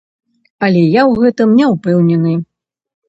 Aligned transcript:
Але 0.67 0.81
я 0.95 1.01
ў 1.09 1.13
гэтым 1.25 1.53
не 1.59 1.65
ўпэўнены. 1.75 2.33